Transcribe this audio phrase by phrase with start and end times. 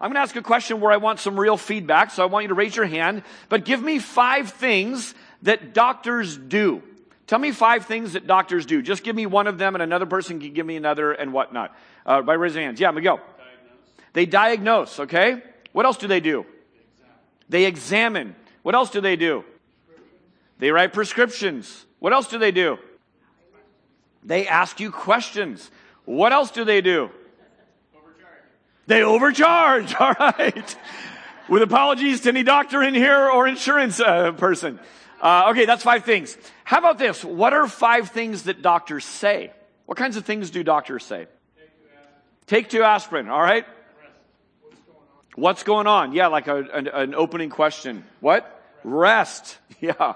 [0.00, 2.44] I'm going to ask a question where I want some real feedback, so I want
[2.44, 6.82] you to raise your hand, but give me five things that doctors do.
[7.26, 8.80] Tell me five things that doctors do.
[8.80, 11.76] Just give me one of them, and another person can give me another and whatnot.
[12.06, 12.80] Uh, by raising hands.
[12.80, 13.16] Yeah, Miguel.
[13.18, 14.12] Diagnose.
[14.14, 15.42] They diagnose, okay?
[15.72, 16.46] What else do they do?
[17.48, 18.34] They examine.
[18.62, 19.44] What else do they do?
[20.58, 21.86] They write prescriptions.
[21.98, 22.78] What else do they do?
[24.24, 25.70] They ask you questions.
[26.04, 27.10] What else do they do?
[28.88, 29.94] They overcharge.
[30.00, 30.76] All right.
[31.48, 34.80] With apologies to any doctor in here or insurance uh, person.
[35.20, 36.36] Uh, okay, that's five things.
[36.64, 37.22] How about this?
[37.22, 39.52] What are five things that doctors say?
[39.86, 41.26] What kinds of things do doctors say?
[42.46, 43.28] Take two aspirin.
[43.28, 43.66] All right.
[45.34, 46.12] What's going on?
[46.12, 48.04] Yeah, like a, an, an opening question.
[48.20, 48.62] What?
[48.82, 49.58] Rest.
[49.80, 50.14] Yeah.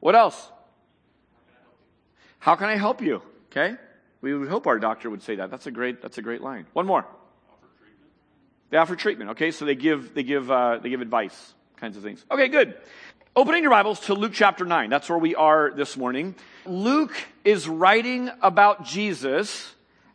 [0.00, 0.50] What else?
[2.40, 3.22] How can I help you?
[3.52, 3.76] Okay.
[4.20, 5.52] We would hope our doctor would say that.
[5.52, 6.66] That's a great, that's a great line.
[6.72, 7.06] One more.
[8.72, 9.32] They offer treatment.
[9.32, 9.50] Okay.
[9.50, 12.24] So they give, they give, uh, they give advice kinds of things.
[12.30, 12.74] Okay, good.
[13.36, 14.88] Opening your Bibles to Luke chapter 9.
[14.88, 16.34] That's where we are this morning.
[16.64, 19.74] Luke is writing about Jesus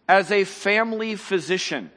[0.09, 1.91] as a family physician.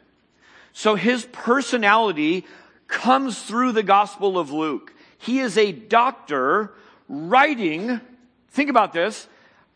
[0.74, 2.44] So his personality
[2.88, 4.92] comes through the Gospel of Luke.
[5.16, 6.74] He is a doctor
[7.08, 8.02] writing,
[8.50, 9.26] think about this,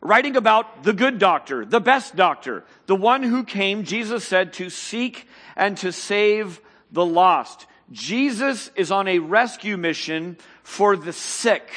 [0.03, 4.69] writing about the good doctor, the best doctor, the one who came, Jesus said, to
[4.69, 6.61] seek and to save
[6.95, 7.67] the lost.
[7.93, 11.69] Jesus is on a rescue mission for the sick,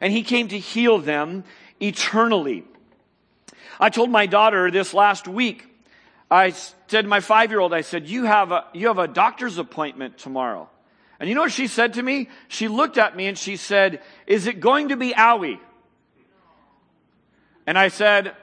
[0.00, 1.44] and he came to heal them
[1.80, 2.64] eternally.
[3.78, 5.66] I told my daughter this last week,
[6.30, 9.06] I said to my five year old, I said, you have a, you have a
[9.06, 10.68] doctor's appointment tomorrow.
[11.20, 12.30] And you know what she said to me?
[12.48, 15.60] She looked at me and she said, is it going to be owie?
[17.66, 18.34] And I said,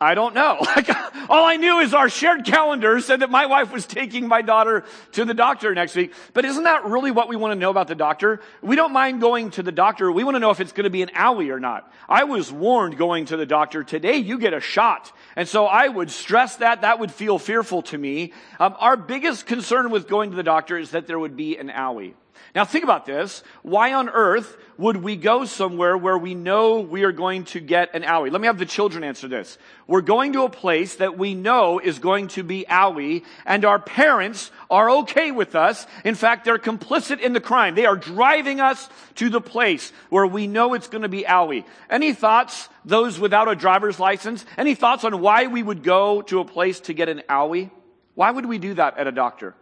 [0.00, 0.58] I don't know.
[0.76, 0.90] Like,
[1.30, 4.84] all I knew is our shared calendar said that my wife was taking my daughter
[5.12, 6.12] to the doctor next week.
[6.34, 8.40] But isn't that really what we want to know about the doctor?
[8.60, 10.12] We don't mind going to the doctor.
[10.12, 11.90] We want to know if it's going to be an owie or not.
[12.08, 15.10] I was warned going to the doctor today, you get a shot.
[15.34, 16.82] And so I would stress that.
[16.82, 18.34] That would feel fearful to me.
[18.60, 21.70] Um, our biggest concern with going to the doctor is that there would be an
[21.70, 22.12] owie.
[22.56, 23.44] Now think about this.
[23.60, 27.94] Why on earth would we go somewhere where we know we are going to get
[27.94, 28.32] an owie?
[28.32, 29.58] Let me have the children answer this.
[29.86, 33.78] We're going to a place that we know is going to be owie and our
[33.78, 35.86] parents are okay with us.
[36.02, 37.74] In fact, they're complicit in the crime.
[37.74, 41.66] They are driving us to the place where we know it's going to be owie.
[41.90, 44.46] Any thoughts, those without a driver's license?
[44.56, 47.70] Any thoughts on why we would go to a place to get an owie?
[48.14, 49.54] Why would we do that at a doctor?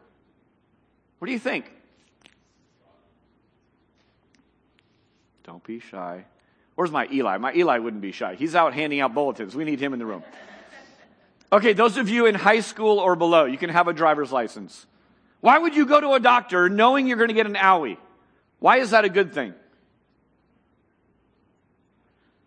[1.18, 1.73] What do you think?
[5.54, 6.24] Don't be shy.
[6.74, 7.38] Where's my Eli?
[7.38, 8.34] My Eli wouldn't be shy.
[8.34, 9.54] He's out handing out bulletins.
[9.54, 10.24] We need him in the room.
[11.52, 14.84] Okay, those of you in high school or below, you can have a driver's license.
[15.38, 17.98] Why would you go to a doctor knowing you're going to get an owie?
[18.58, 19.54] Why is that a good thing?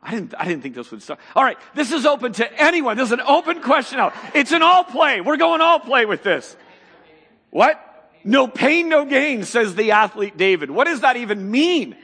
[0.04, 1.22] I didn't, I didn't think this would start.
[1.34, 2.98] All right, this is open to anyone.
[2.98, 4.14] This is an open question out.
[4.36, 5.22] It's an all play.
[5.22, 6.58] We're going all play with this.
[7.52, 7.82] What?
[8.26, 10.70] No pain, no gain, says the athlete David.
[10.70, 11.96] What does that even mean?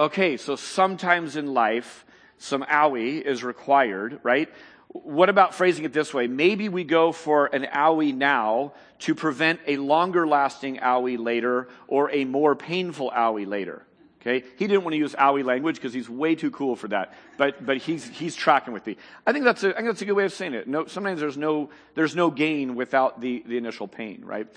[0.00, 2.06] Okay, so sometimes in life,
[2.38, 4.48] some owie is required, right?
[4.88, 6.26] What about phrasing it this way?
[6.26, 12.10] Maybe we go for an owie now to prevent a longer lasting owie later or
[12.12, 13.84] a more painful owie later.
[14.22, 14.42] Okay?
[14.56, 17.12] He didn't want to use owie language because he's way too cool for that.
[17.36, 18.96] But, but he's, he's tracking with me.
[19.26, 20.66] I think that's a, I think that's a good way of saying it.
[20.66, 24.48] No, sometimes there's no, there's no gain without the, the initial pain, right?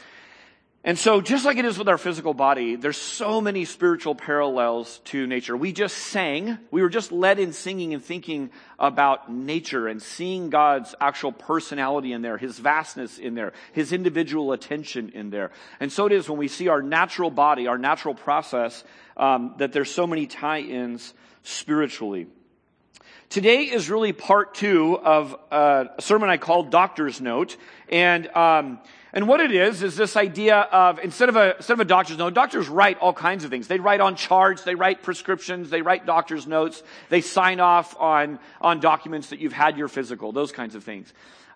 [0.85, 4.99] And so, just like it is with our physical body, there's so many spiritual parallels
[5.05, 5.55] to nature.
[5.55, 10.49] We just sang, we were just led in singing and thinking about nature and seeing
[10.49, 15.51] God's actual personality in there, His vastness in there, His individual attention in there.
[15.79, 18.83] And so it is when we see our natural body, our natural process,
[19.15, 21.13] um, that there's so many tie-ins
[21.43, 22.27] spiritually.
[23.33, 27.57] Today is really part two of a sermon I called Doctor's Note.
[27.89, 28.79] And, um,
[29.11, 32.19] and what it is, is this idea of, instead of a, instead of a doctor's
[32.19, 33.67] note, doctors write all kinds of things.
[33.67, 38.37] They write on charts, they write prescriptions, they write doctor's notes, they sign off on,
[38.61, 41.11] on documents that you've had your physical, those kinds of things.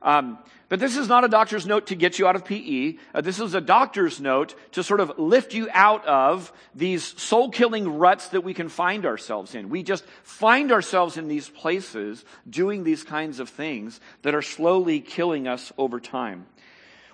[0.08, 0.40] Um,
[0.70, 2.96] but this is not a doctor's note to get you out of PE.
[3.14, 7.50] Uh, this is a doctor's note to sort of lift you out of these soul
[7.50, 9.68] killing ruts that we can find ourselves in.
[9.68, 15.02] We just find ourselves in these places doing these kinds of things that are slowly
[15.02, 16.46] killing us over time.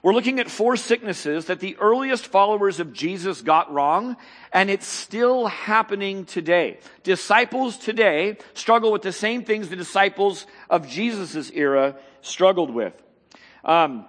[0.03, 4.17] We're looking at four sicknesses that the earliest followers of Jesus got wrong,
[4.51, 6.79] and it's still happening today.
[7.01, 12.93] Disciples today struggle with the same things the disciples of Jesus' era struggled with.
[13.63, 14.05] Um,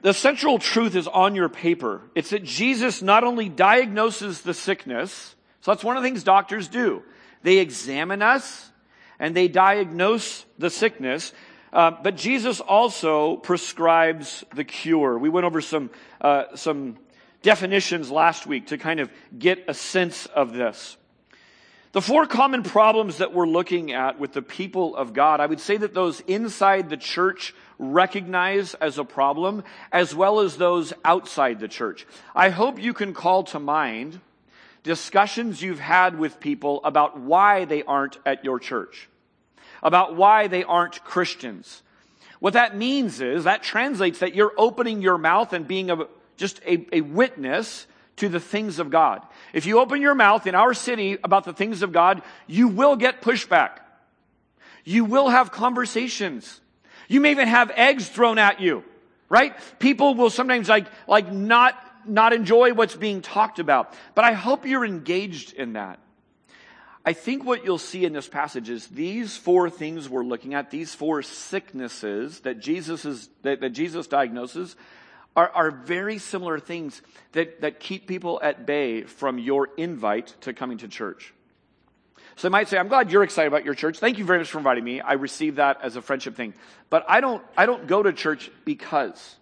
[0.00, 2.02] the central truth is on your paper.
[2.14, 6.68] It's that Jesus not only diagnoses the sickness, so that's one of the things doctors
[6.68, 7.02] do.
[7.42, 8.70] They examine us
[9.18, 11.32] and they diagnose the sickness,
[11.72, 15.18] uh, but Jesus also prescribes the cure.
[15.18, 15.90] We went over some,
[16.20, 16.98] uh, some
[17.42, 20.96] definitions last week to kind of get a sense of this.
[21.92, 25.60] The four common problems that we're looking at with the people of God, I would
[25.60, 31.60] say that those inside the church recognize as a problem, as well as those outside
[31.60, 32.06] the church.
[32.34, 34.20] I hope you can call to mind
[34.82, 39.08] discussions you've had with people about why they aren't at your church,
[39.82, 41.82] about why they aren't Christians.
[42.38, 46.06] What that means is that translates that you're opening your mouth and being a,
[46.36, 47.86] just a, a witness
[48.18, 49.22] to the things of God.
[49.52, 52.96] If you open your mouth in our city about the things of God, you will
[52.96, 53.78] get pushback.
[54.84, 56.60] You will have conversations.
[57.08, 58.84] You may even have eggs thrown at you,
[59.28, 59.54] right?
[59.78, 61.74] People will sometimes like, like not,
[62.06, 63.94] not enjoy what's being talked about.
[64.14, 65.98] But I hope you're engaged in that.
[67.04, 70.70] I think what you'll see in this passage is these four things we're looking at,
[70.70, 74.76] these four sicknesses that Jesus is, that, that Jesus diagnoses,
[75.38, 77.00] are, are very similar things
[77.30, 81.32] that, that keep people at bay from your invite to coming to church.
[82.34, 84.00] So they might say, I'm glad you're excited about your church.
[84.00, 85.00] Thank you very much for inviting me.
[85.00, 86.54] I receive that as a friendship thing.
[86.90, 89.36] But I don't, I don't go to church because.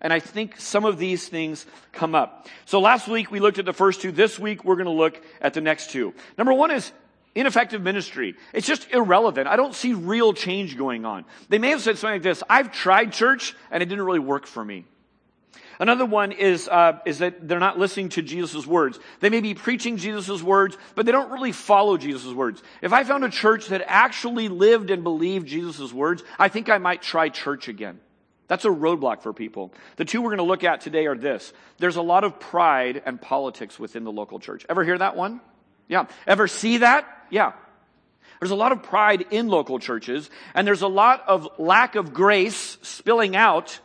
[0.00, 2.48] And I think some of these things come up.
[2.64, 4.12] So last week we looked at the first two.
[4.12, 6.14] This week we're going to look at the next two.
[6.38, 6.92] Number one is
[7.34, 8.36] ineffective ministry.
[8.54, 9.48] It's just irrelevant.
[9.48, 11.26] I don't see real change going on.
[11.50, 14.46] They may have said something like this, I've tried church and it didn't really work
[14.46, 14.86] for me.
[15.78, 18.98] Another one is, uh, is that they're not listening to Jesus' words.
[19.20, 22.62] They may be preaching Jesus' words, but they don't really follow Jesus' words.
[22.82, 26.78] If I found a church that actually lived and believed Jesus' words, I think I
[26.78, 28.00] might try church again.
[28.48, 29.72] That's a roadblock for people.
[29.96, 31.52] The two we're going to look at today are this.
[31.78, 34.64] There's a lot of pride and politics within the local church.
[34.68, 35.40] Ever hear that one?
[35.88, 36.06] Yeah.
[36.26, 37.06] Ever see that?
[37.30, 37.52] Yeah.
[38.40, 42.12] There's a lot of pride in local churches, and there's a lot of lack of
[42.12, 43.80] grace spilling out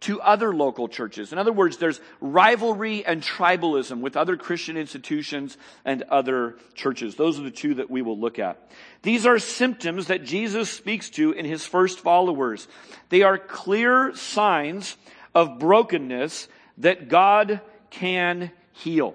[0.00, 1.32] to other local churches.
[1.32, 7.16] In other words, there's rivalry and tribalism with other Christian institutions and other churches.
[7.16, 8.70] Those are the two that we will look at.
[9.02, 12.68] These are symptoms that Jesus speaks to in his first followers.
[13.08, 14.96] They are clear signs
[15.34, 16.48] of brokenness
[16.78, 17.60] that God
[17.90, 19.14] can heal.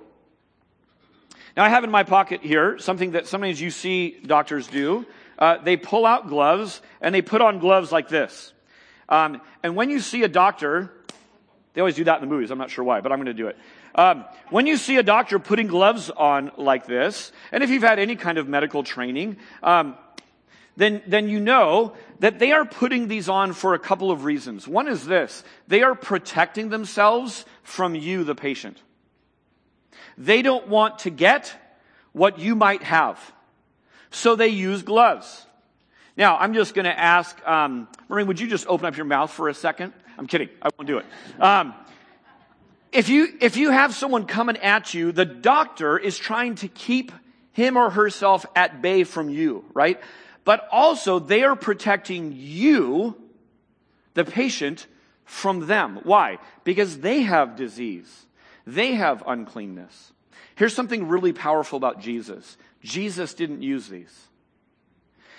[1.55, 5.05] Now I have in my pocket here something that sometimes you see doctors do.
[5.37, 8.52] Uh, they pull out gloves and they put on gloves like this.
[9.13, 10.91] Um, and when you see a doctor,
[11.73, 12.49] they always do that in the movies.
[12.49, 13.57] I'm not sure why, but I'm going to do it.
[13.93, 17.99] Um, when you see a doctor putting gloves on like this, and if you've had
[17.99, 19.95] any kind of medical training, um,
[20.77, 24.67] then, then you know that they are putting these on for a couple of reasons.
[24.67, 28.81] One is this they are protecting themselves from you, the patient.
[30.17, 31.55] They don't want to get
[32.13, 33.19] what you might have.
[34.09, 35.45] So they use gloves.
[36.15, 39.31] Now, I'm just going to ask, um, Maureen, would you just open up your mouth
[39.31, 39.93] for a second?
[40.17, 40.49] I'm kidding.
[40.61, 41.05] I won't do it.
[41.39, 41.73] Um,
[42.91, 47.11] if you, if you have someone coming at you, the doctor is trying to keep
[47.51, 49.99] him or herself at bay from you, right?
[50.43, 53.15] But also they are protecting you,
[54.13, 54.85] the patient,
[55.25, 56.01] from them.
[56.03, 56.37] Why?
[56.63, 58.25] Because they have disease.
[58.67, 60.11] They have uncleanness.
[60.55, 62.57] Here's something really powerful about Jesus.
[62.83, 64.27] Jesus didn't use these.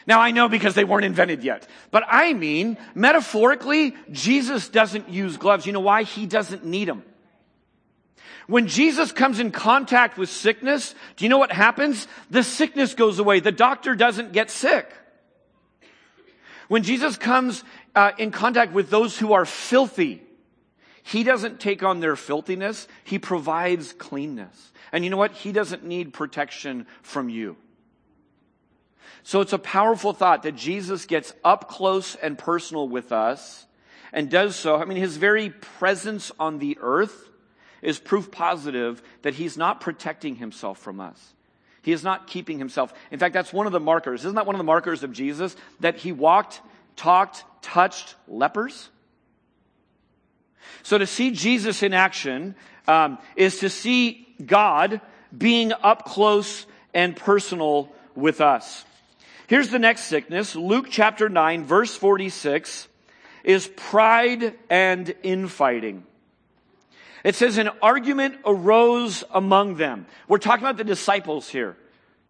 [0.06, 1.66] Now I know because they weren't invented yet.
[1.90, 5.66] But I mean, metaphorically, Jesus doesn't use gloves.
[5.66, 6.02] You know why?
[6.02, 7.02] He doesn't need them.
[8.46, 12.06] When Jesus comes in contact with sickness, do you know what happens?
[12.30, 13.40] The sickness goes away.
[13.40, 14.92] The doctor doesn't get sick.
[16.68, 20.22] When Jesus comes uh, in contact with those who are filthy,
[21.02, 22.88] he doesn't take on their filthiness.
[23.04, 24.72] He provides cleanness.
[24.92, 25.32] And you know what?
[25.32, 27.56] He doesn't need protection from you.
[29.22, 33.66] So it's a powerful thought that Jesus gets up close and personal with us
[34.12, 34.76] and does so.
[34.76, 37.28] I mean, his very presence on the earth
[37.82, 41.34] is proof positive that he's not protecting himself from us.
[41.82, 42.94] He is not keeping himself.
[43.10, 44.20] In fact, that's one of the markers.
[44.20, 45.54] Isn't that one of the markers of Jesus?
[45.80, 46.62] That he walked,
[46.96, 48.88] talked, touched lepers?
[50.82, 52.54] So to see Jesus in action
[52.88, 55.00] um, is to see God
[55.36, 58.84] being up close and personal with us.
[59.46, 60.56] Here's the next sickness.
[60.56, 62.88] Luke chapter 9, verse 46
[63.42, 66.04] is pride and infighting.
[67.24, 70.06] It says an argument arose among them.
[70.28, 71.76] We're talking about the disciples here.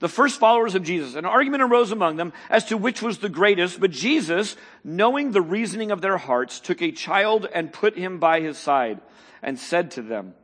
[0.01, 1.15] the first followers of Jesus.
[1.15, 5.41] An argument arose among them as to which was the greatest, but Jesus, knowing the
[5.41, 9.01] reasoning of their hearts, took a child and put him by his side
[9.41, 10.35] and said to them,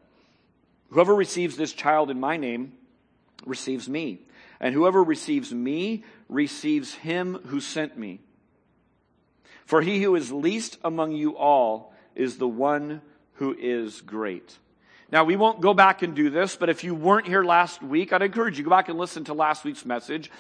[0.91, 2.73] Whoever receives this child in my name
[3.45, 4.21] receives me,
[4.61, 8.21] and whoever receives me receives him who sent me.
[9.65, 13.03] For he who is least among you all is the one
[13.35, 14.59] who is great.
[15.13, 18.13] Now, we won't go back and do this, but if you weren't here last week,
[18.13, 20.31] I'd encourage you go back and listen to last week's message.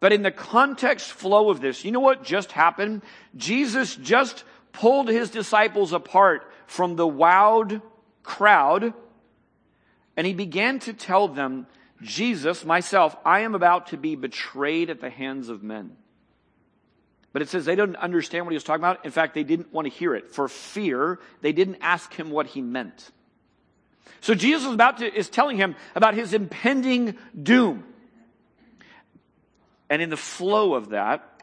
[0.00, 3.02] But in the context flow of this, you know what just happened?
[3.36, 7.82] Jesus just pulled his disciples apart from the wowed
[8.22, 8.94] crowd,
[10.16, 11.66] and he began to tell them,
[12.02, 15.96] Jesus, myself, I am about to be betrayed at the hands of men.
[17.32, 19.04] But it says they didn't understand what he was talking about.
[19.04, 20.30] In fact, they didn't want to hear it.
[20.30, 23.10] For fear, they didn't ask him what he meant.
[24.20, 27.84] So Jesus is about to, is telling him about his impending doom.
[29.88, 31.42] And in the flow of that,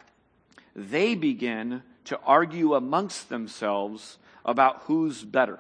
[0.76, 5.60] they begin to argue amongst themselves about who's better.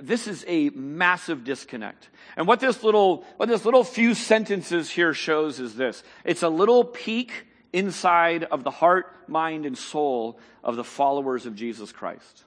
[0.00, 2.08] This is a massive disconnect.
[2.36, 6.02] And what this little, what this little few sentences here shows is this.
[6.24, 11.54] It's a little peek inside of the heart, mind, and soul of the followers of
[11.54, 12.44] Jesus Christ.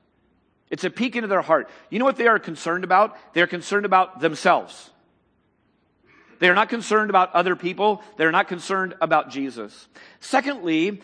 [0.69, 1.69] It's a peek into their heart.
[1.89, 3.17] You know what they are concerned about?
[3.33, 4.89] They're concerned about themselves.
[6.39, 8.03] They are not concerned about other people.
[8.17, 9.87] They're not concerned about Jesus.
[10.19, 11.01] Secondly,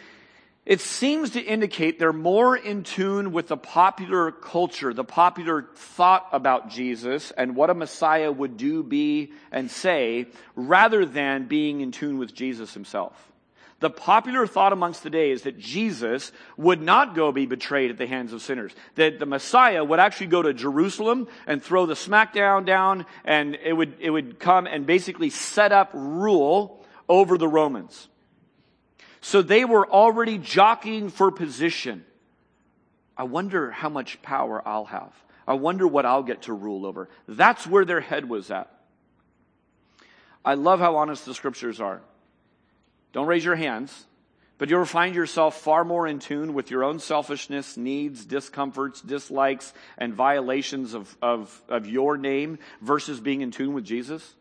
[0.65, 6.27] it seems to indicate they're more in tune with the popular culture, the popular thought
[6.31, 11.91] about Jesus and what a Messiah would do, be, and say, rather than being in
[11.91, 13.31] tune with Jesus himself.
[13.79, 17.97] The popular thought amongst the day is that Jesus would not go be betrayed at
[17.97, 18.71] the hands of sinners.
[18.93, 23.73] That the Messiah would actually go to Jerusalem and throw the smackdown down and it
[23.73, 28.07] would, it would come and basically set up rule over the Romans.
[29.21, 32.03] So they were already jockeying for position.
[33.15, 35.13] I wonder how much power I'll have.
[35.47, 37.07] I wonder what I'll get to rule over.
[37.27, 38.71] That's where their head was at.
[40.43, 42.01] I love how honest the scriptures are.
[43.13, 44.05] Don't raise your hands,
[44.57, 49.73] but you'll find yourself far more in tune with your own selfishness, needs, discomforts, dislikes,
[49.97, 54.35] and violations of, of, of your name versus being in tune with Jesus?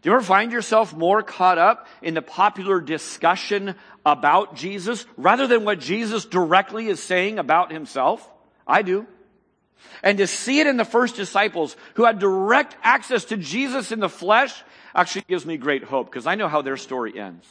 [0.00, 3.74] Do you ever find yourself more caught up in the popular discussion
[4.06, 8.28] about Jesus rather than what Jesus directly is saying about himself?
[8.66, 9.06] I do.
[10.02, 14.00] And to see it in the first disciples who had direct access to Jesus in
[14.00, 14.62] the flesh
[14.94, 17.46] actually gives me great hope because I know how their story ends.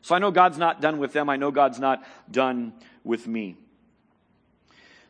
[0.00, 1.28] So I know God's not done with them.
[1.28, 2.72] I know God's not done
[3.04, 3.56] with me.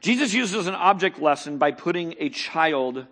[0.00, 3.06] Jesus uses an object lesson by putting a child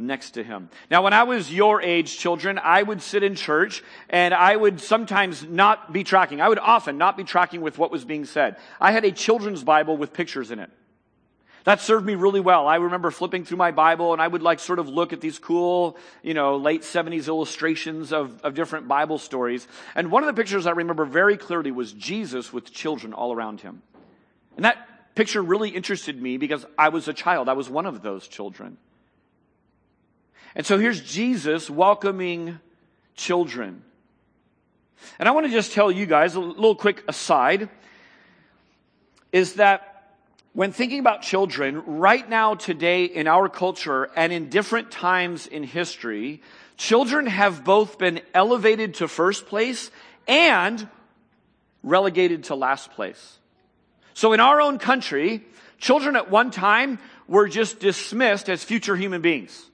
[0.00, 0.70] next to him.
[0.90, 4.80] Now, when I was your age, children, I would sit in church and I would
[4.80, 6.40] sometimes not be tracking.
[6.40, 8.56] I would often not be tracking with what was being said.
[8.80, 10.70] I had a children's Bible with pictures in it.
[11.64, 12.66] That served me really well.
[12.66, 15.38] I remember flipping through my Bible and I would like sort of look at these
[15.38, 19.68] cool, you know, late 70s illustrations of, of different Bible stories.
[19.94, 23.60] And one of the pictures I remember very clearly was Jesus with children all around
[23.60, 23.82] him.
[24.56, 27.48] And that picture really interested me because I was a child.
[27.48, 28.78] I was one of those children.
[30.54, 32.58] And so here's Jesus welcoming
[33.14, 33.82] children.
[35.18, 37.68] And I want to just tell you guys a little quick aside
[39.32, 39.86] is that
[40.52, 45.62] when thinking about children, right now, today, in our culture, and in different times in
[45.62, 46.42] history,
[46.76, 49.92] children have both been elevated to first place
[50.26, 50.88] and
[51.84, 53.38] relegated to last place.
[54.14, 55.44] So in our own country,
[55.78, 59.69] children at one time were just dismissed as future human beings.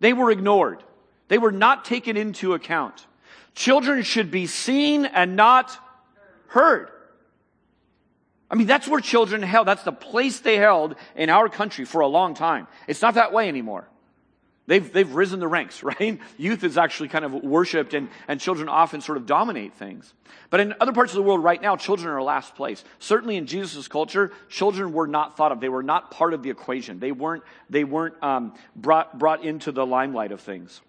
[0.00, 0.82] They were ignored.
[1.28, 3.06] They were not taken into account.
[3.54, 5.76] Children should be seen and not
[6.48, 6.90] heard.
[8.50, 9.66] I mean, that's where children held.
[9.66, 12.68] That's the place they held in our country for a long time.
[12.86, 13.88] It's not that way anymore.
[14.66, 16.18] They've, they've risen the ranks, right?
[16.36, 20.12] Youth is actually kind of worshiped and, and children often sort of dominate things.
[20.50, 22.84] But in other parts of the world right now, children are last place.
[22.98, 25.60] Certainly in Jesus' culture, children were not thought of.
[25.60, 26.98] They were not part of the equation.
[26.98, 30.80] They weren't, they weren't um, brought, brought into the limelight of things.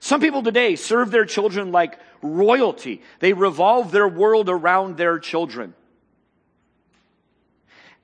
[0.00, 3.02] Some people today serve their children like royalty.
[3.20, 5.74] They revolve their world around their children.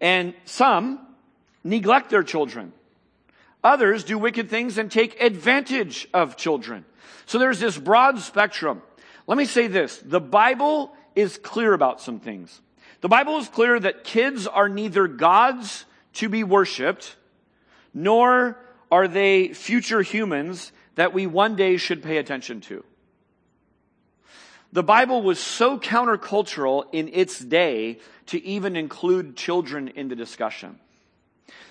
[0.01, 0.99] And some
[1.63, 2.73] neglect their children.
[3.65, 6.85] Others do wicked things and take advantage of children.
[7.27, 8.83] So there's this broad spectrum.
[9.27, 9.99] Let me say this.
[9.99, 12.61] The Bible is clear about some things.
[13.01, 17.17] The Bible is clear that kids are neither gods to be worshiped,
[17.95, 18.59] nor
[18.91, 22.85] are they future humans that we one day should pay attention to.
[24.73, 30.79] The Bible was so countercultural in its day to even include children in the discussion.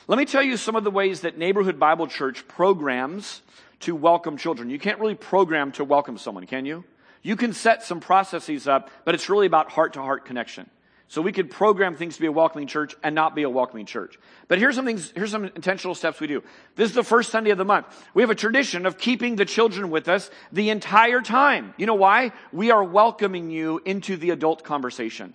[0.08, 3.42] Let me tell you some of the ways that Neighborhood Bible Church programs
[3.82, 4.70] to welcome children.
[4.70, 6.84] You can't really program to welcome someone, can you?
[7.24, 10.70] You can set some processes up, but it's really about heart to heart connection.
[11.08, 13.86] So we could program things to be a welcoming church and not be a welcoming
[13.86, 14.18] church.
[14.48, 16.42] But here's some things, here's some intentional steps we do.
[16.76, 17.86] This is the first Sunday of the month.
[18.14, 21.74] We have a tradition of keeping the children with us the entire time.
[21.78, 22.32] You know why?
[22.54, 25.34] We are welcoming you into the adult conversation.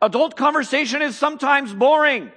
[0.00, 2.32] Adult conversation is sometimes boring.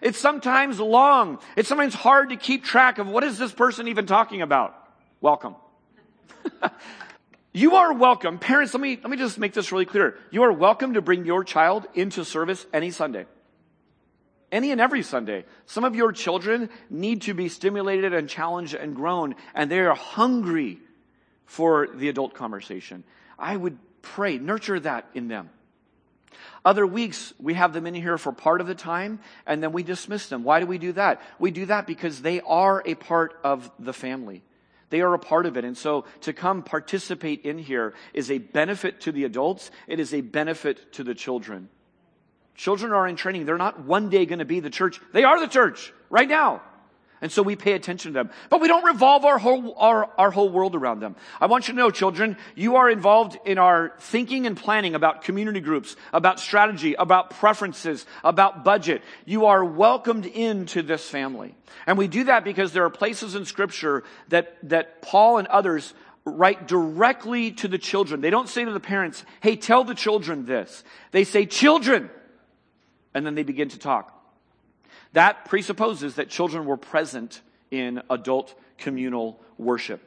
[0.00, 1.38] It's sometimes long.
[1.56, 4.74] It's sometimes hard to keep track of what is this person even talking about.
[5.20, 5.56] Welcome.
[7.56, 8.40] You are welcome.
[8.40, 10.18] Parents, let me, let me just make this really clear.
[10.32, 13.26] You are welcome to bring your child into service any Sunday.
[14.50, 15.44] Any and every Sunday.
[15.64, 19.94] Some of your children need to be stimulated and challenged and grown, and they are
[19.94, 20.80] hungry
[21.46, 23.04] for the adult conversation.
[23.38, 25.48] I would pray, nurture that in them.
[26.64, 29.82] Other weeks, we have them in here for part of the time, and then we
[29.82, 30.44] dismiss them.
[30.44, 31.20] Why do we do that?
[31.38, 34.42] We do that because they are a part of the family.
[34.90, 35.64] They are a part of it.
[35.64, 39.70] And so to come participate in here is a benefit to the adults.
[39.86, 41.68] It is a benefit to the children.
[42.54, 43.46] Children are in training.
[43.46, 45.00] They're not one day going to be the church.
[45.12, 46.62] They are the church right now.
[47.20, 48.30] And so we pay attention to them.
[48.50, 51.16] But we don't revolve our whole, our, our whole world around them.
[51.40, 55.22] I want you to know, children, you are involved in our thinking and planning about
[55.22, 59.02] community groups, about strategy, about preferences, about budget.
[59.24, 61.54] You are welcomed into this family.
[61.86, 65.94] And we do that because there are places in scripture that, that Paul and others
[66.26, 68.20] write directly to the children.
[68.20, 70.84] They don't say to the parents, hey, tell the children this.
[71.10, 72.10] They say, children.
[73.14, 74.13] And then they begin to talk.
[75.14, 77.40] That presupposes that children were present
[77.70, 80.02] in adult communal worship.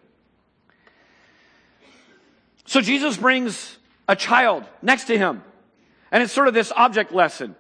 [2.66, 5.44] So Jesus brings a child next to him.
[6.12, 7.56] And it's sort of this object lesson.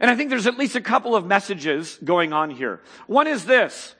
[0.00, 2.80] And I think there's at least a couple of messages going on here.
[3.06, 3.94] One is this.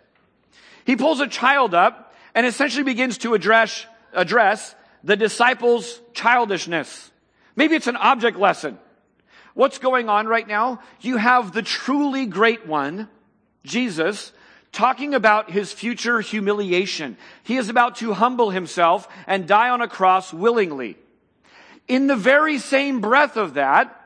[0.84, 7.12] He pulls a child up and essentially begins to address, address the disciples' childishness.
[7.54, 8.78] Maybe it's an object lesson.
[9.58, 10.78] What's going on right now?
[11.00, 13.08] You have the truly great one,
[13.64, 14.32] Jesus,
[14.70, 17.16] talking about his future humiliation.
[17.42, 20.96] He is about to humble himself and die on a cross willingly.
[21.88, 24.00] In the very same breath of that,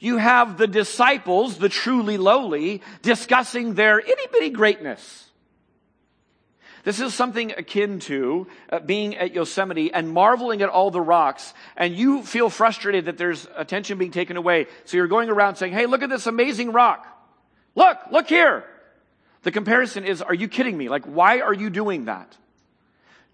[0.00, 5.27] you have the disciples, the truly lowly, discussing their itty bitty greatness.
[6.84, 11.52] This is something akin to uh, being at Yosemite and marveling at all the rocks,
[11.76, 14.66] and you feel frustrated that there's attention being taken away.
[14.84, 17.06] So you're going around saying, Hey, look at this amazing rock.
[17.74, 18.64] Look, look here.
[19.42, 20.88] The comparison is, Are you kidding me?
[20.88, 22.36] Like, why are you doing that?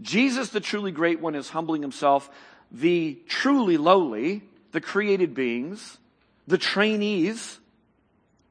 [0.00, 2.30] Jesus, the truly great one, is humbling himself.
[2.72, 5.98] The truly lowly, the created beings,
[6.46, 7.58] the trainees,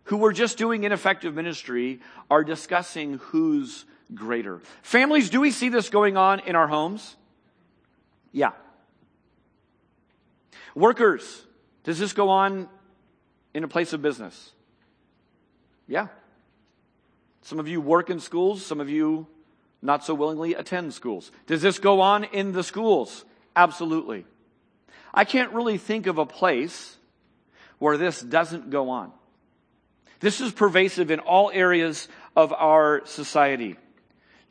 [0.06, 4.62] who were just doing ineffective ministry, are discussing who's greater.
[4.82, 7.16] Families, do we see this going on in our homes?
[8.32, 8.52] Yeah.
[10.76, 11.46] Workers,
[11.84, 12.68] does this go on
[13.54, 14.52] in a place of business?
[15.88, 16.08] Yeah.
[17.44, 19.28] Some of you work in schools, some of you
[19.82, 21.32] not so willingly attend schools.
[21.46, 23.26] Does this go on in the schools?
[23.56, 24.26] Absolutely.
[25.14, 26.98] I can't really think of a place
[27.80, 29.12] where this doesn't go on.
[30.22, 33.76] This is pervasive in all areas of our society.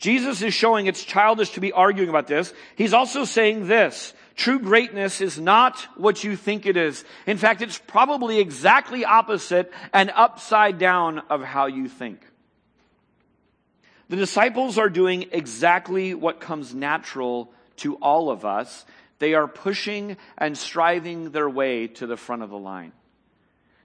[0.02, 2.52] Jesus is showing it's childish to be arguing about this.
[2.74, 4.12] He's also saying this.
[4.34, 7.04] True greatness is not what you think it is.
[7.24, 12.20] In fact, it's probably exactly opposite and upside down of how you think.
[14.08, 18.84] The disciples are doing exactly what comes natural to all of us.
[19.20, 22.90] They are pushing and striving their way to the front of the line.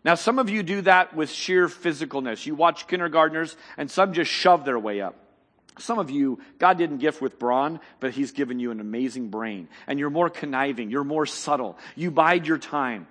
[0.04, 2.48] Now, some of you do that with sheer physicalness.
[2.48, 5.27] You watch kindergartners and some just shove their way up.
[5.80, 9.68] Some of you, God didn't gift with brawn, but He's given you an amazing brain.
[9.86, 10.90] And you're more conniving.
[10.90, 11.78] You're more subtle.
[11.96, 13.08] You bide your time.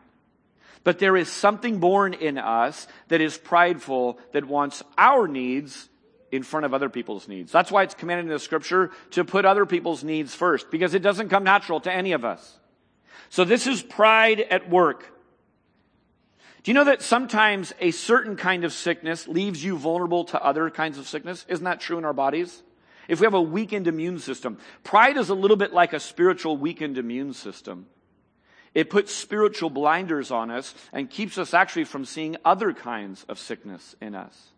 [0.85, 5.88] But there is something born in us that is prideful, that wants our needs
[6.31, 7.50] in front of other people's needs.
[7.50, 11.02] That's why it's commanded in the scripture to put other people's needs first, because it
[11.02, 12.59] doesn't come natural to any of us.
[13.31, 15.12] So this is pride at work.
[16.66, 20.68] Do you know that sometimes a certain kind of sickness leaves you vulnerable to other
[20.68, 21.46] kinds of sickness?
[21.48, 22.61] Isn't that true in our bodies?
[23.07, 26.57] If we have a weakened immune system, pride is a little bit like a spiritual
[26.57, 27.87] weakened immune system.
[28.74, 33.38] It puts spiritual blinders on us and keeps us actually from seeing other kinds of
[33.38, 34.50] sickness in us.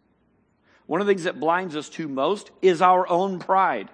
[0.87, 3.91] One of the things that blinds us to most is our own pride.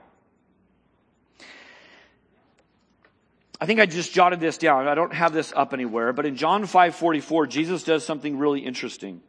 [3.64, 4.88] I think I just jotted this down.
[4.88, 9.22] I don't have this up anywhere, but in John 5:44, Jesus does something really interesting.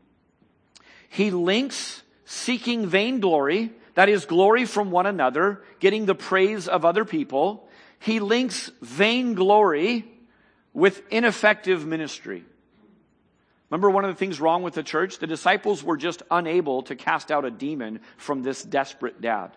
[1.08, 7.06] He links seeking vainglory, that is glory from one another, getting the praise of other
[7.06, 7.70] people.
[7.98, 10.04] He links vainglory
[10.74, 12.44] with ineffective ministry.
[13.70, 15.20] Remember one of the things wrong with the church?
[15.20, 19.56] The disciples were just unable to cast out a demon from this desperate dad.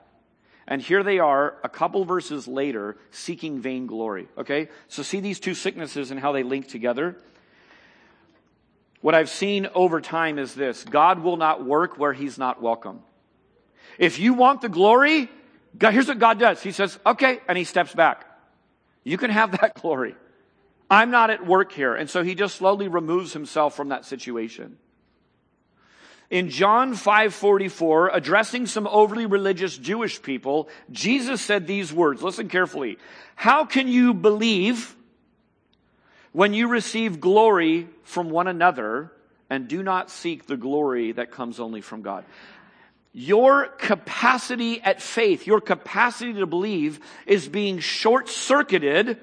[0.71, 4.29] And here they are, a couple verses later, seeking vainglory.
[4.37, 4.69] Okay?
[4.89, 7.17] So see these two sicknesses and how they link together.
[9.01, 13.01] What I've seen over time is this God will not work where he's not welcome.
[13.99, 15.31] If you want the glory,
[15.77, 16.63] God, here's what God does.
[16.63, 18.27] He says, okay, and he steps back.
[19.05, 20.17] You can have that glory.
[20.91, 21.95] I'm not at work here.
[21.95, 24.77] And so he just slowly removes himself from that situation.
[26.31, 32.23] In John 5:44, addressing some overly religious Jewish people, Jesus said these words.
[32.23, 32.99] Listen carefully.
[33.35, 34.95] How can you believe
[36.33, 39.11] when you receive glory from one another
[39.49, 42.27] and do not seek the glory that comes only from God?
[43.15, 49.19] Your capacity at faith, your capacity to believe is being short-circuited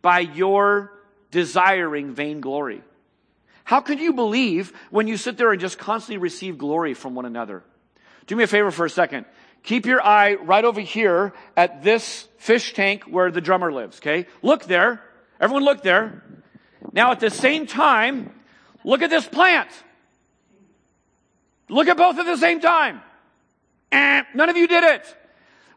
[0.00, 0.90] by your
[1.30, 2.82] desiring vainglory.
[3.70, 7.24] How can you believe when you sit there and just constantly receive glory from one
[7.24, 7.62] another?
[8.26, 9.26] Do me a favor for a second.
[9.62, 14.26] Keep your eye right over here at this fish tank where the drummer lives, okay?
[14.42, 15.00] Look there.
[15.40, 16.24] Everyone look there.
[16.92, 18.32] Now at the same time,
[18.82, 19.68] look at this plant.
[21.68, 23.00] Look at both at the same time.
[23.92, 25.16] Eh, none of you did it.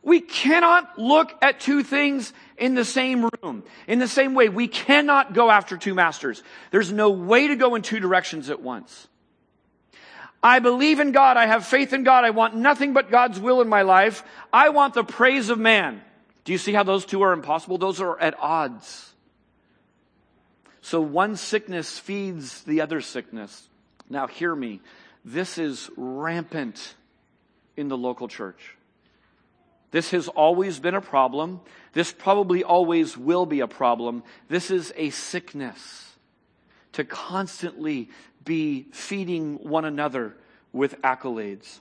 [0.03, 3.63] We cannot look at two things in the same room.
[3.87, 6.43] In the same way, we cannot go after two masters.
[6.71, 9.07] There's no way to go in two directions at once.
[10.43, 11.37] I believe in God.
[11.37, 12.25] I have faith in God.
[12.25, 14.23] I want nothing but God's will in my life.
[14.51, 16.01] I want the praise of man.
[16.43, 17.77] Do you see how those two are impossible?
[17.77, 19.13] Those are at odds.
[20.81, 23.69] So one sickness feeds the other sickness.
[24.09, 24.81] Now hear me.
[25.23, 26.95] This is rampant
[27.77, 28.75] in the local church.
[29.93, 31.61] This has always been a problem.
[31.93, 34.23] This probably always will be a problem.
[34.49, 36.15] This is a sickness
[36.93, 38.09] to constantly
[38.43, 40.35] be feeding one another
[40.71, 41.79] with accolades.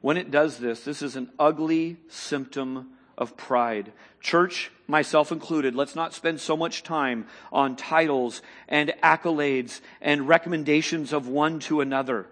[0.00, 3.92] When it does this, this is an ugly symptom of pride.
[4.20, 11.12] Church, myself included, let's not spend so much time on titles and accolades and recommendations
[11.12, 12.26] of one to another.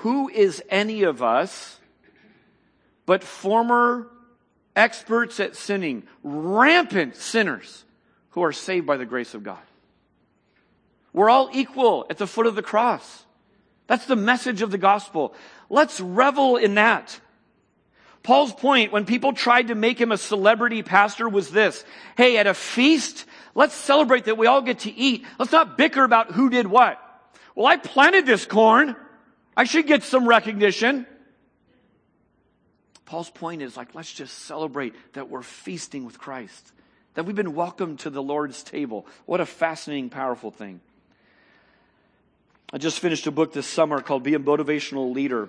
[0.00, 1.78] Who is any of us
[3.06, 4.08] but former
[4.74, 7.84] experts at sinning, rampant sinners
[8.30, 9.58] who are saved by the grace of God.
[11.12, 13.24] We're all equal at the foot of the cross.
[13.86, 15.34] That's the message of the gospel.
[15.70, 17.18] Let's revel in that.
[18.22, 21.84] Paul's point when people tried to make him a celebrity pastor was this.
[22.16, 25.24] Hey, at a feast, let's celebrate that we all get to eat.
[25.38, 27.00] Let's not bicker about who did what.
[27.54, 28.96] Well, I planted this corn.
[29.56, 31.06] I should get some recognition.
[33.06, 36.72] Paul's point is like, let's just celebrate that we're feasting with Christ,
[37.14, 39.06] that we've been welcomed to the Lord's table.
[39.24, 40.80] What a fascinating, powerful thing.
[42.72, 45.48] I just finished a book this summer called Be a Motivational Leader.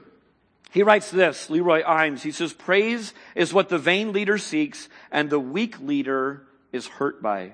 [0.72, 2.22] He writes this, Leroy Eims.
[2.22, 7.24] He says, Praise is what the vain leader seeks and the weak leader is hurt
[7.24, 7.54] by.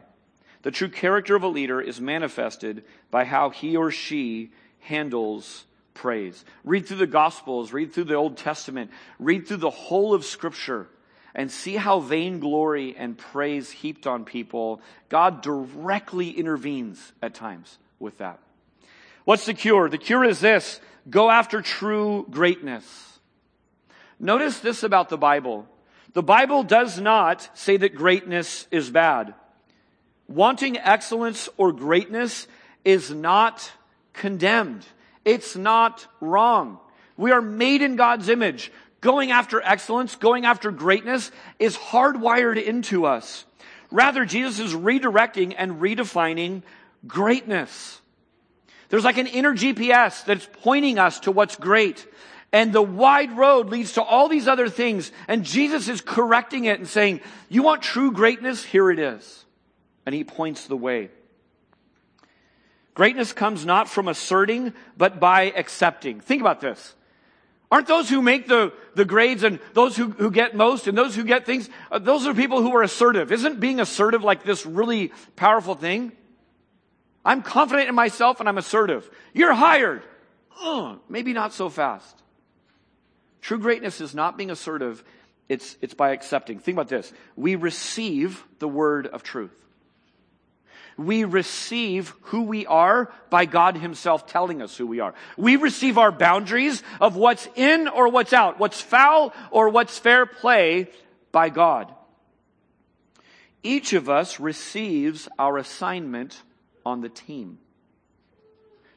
[0.64, 6.44] The true character of a leader is manifested by how he or she handles praise.
[6.64, 10.88] Read through the Gospels, read through the Old Testament, read through the whole of Scripture,
[11.36, 18.20] and see how vainglory and praise heaped on people, God directly intervenes at times with
[18.20, 18.40] that.
[19.26, 19.90] What's the cure?
[19.90, 20.80] The cure is this
[21.10, 23.20] go after true greatness.
[24.20, 25.68] Notice this about the Bible.
[26.14, 29.34] The Bible does not say that greatness is bad.
[30.28, 32.48] Wanting excellence or greatness
[32.86, 33.72] is not
[34.14, 34.86] condemned.
[35.26, 36.80] It's not wrong.
[37.18, 38.72] We are made in God's image.
[39.02, 43.46] Going after excellence, going after greatness is hardwired into us.
[43.92, 46.64] Rather, Jesus is redirecting and redefining
[47.06, 48.02] greatness.
[48.90, 52.08] There's like an inner GPS that's pointing us to what's great.
[52.52, 55.12] And the wide road leads to all these other things.
[55.28, 58.64] And Jesus is correcting it and saying, you want true greatness?
[58.64, 59.46] Here it is.
[60.06, 61.10] And he points the way.
[62.94, 66.20] Greatness comes not from asserting, but by accepting.
[66.20, 66.96] Think about this.
[67.72, 71.16] Aren't those who make the, the grades and those who, who get most and those
[71.16, 73.32] who get things, uh, those are people who are assertive.
[73.32, 76.12] Isn't being assertive like this really powerful thing?
[77.26, 79.10] I'm confident in myself and I'm assertive.
[79.34, 80.04] You're hired.
[80.62, 82.22] Ugh, maybe not so fast.
[83.42, 85.04] True greatness is not being assertive.
[85.50, 86.60] It's, it's by accepting.
[86.60, 87.12] Think about this.
[87.36, 89.63] We receive the word of truth.
[90.98, 95.14] We receive who we are by God Himself telling us who we are.
[95.38, 100.26] We receive our boundaries of what's in or what's out, what's foul or what's fair
[100.26, 100.90] play
[101.32, 101.94] by God.
[103.64, 106.42] Each of us receives our assignment
[106.86, 107.60] on the team.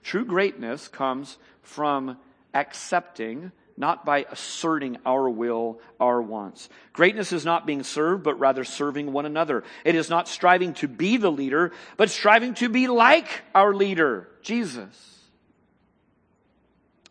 [0.02, 2.18] True greatness comes from
[2.52, 6.68] accepting, not by asserting our will, our wants.
[6.92, 9.64] Greatness is not being served, but rather serving one another.
[9.84, 14.28] It is not striving to be the leader, but striving to be like our leader,
[14.42, 15.20] Jesus.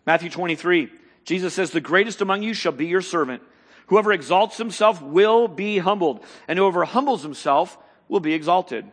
[0.05, 0.91] Matthew 23,
[1.23, 3.43] Jesus says, The greatest among you shall be your servant.
[3.87, 8.85] Whoever exalts himself will be humbled, and whoever humbles himself will be exalted.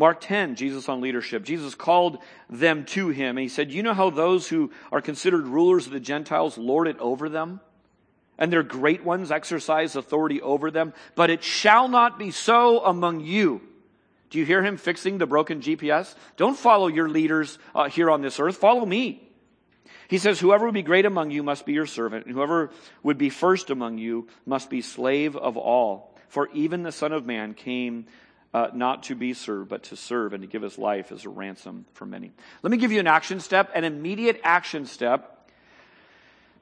[0.00, 1.44] Mark 10, Jesus on leadership.
[1.44, 5.46] Jesus called them to him, and he said, You know how those who are considered
[5.46, 7.60] rulers of the Gentiles lord it over them?
[8.38, 13.20] And their great ones exercise authority over them, but it shall not be so among
[13.20, 13.60] you.
[14.30, 16.14] Do you hear him fixing the broken GPS?
[16.38, 18.56] Don't follow your leaders uh, here on this earth.
[18.56, 19.28] Follow me.
[20.08, 22.70] He says, Whoever would be great among you must be your servant, and whoever
[23.02, 26.16] would be first among you must be slave of all.
[26.30, 28.06] For even the Son of Man came
[28.52, 31.28] uh, not to be served, but to serve and to give his life as a
[31.28, 32.32] ransom for many.
[32.62, 35.48] Let me give you an action step, an immediate action step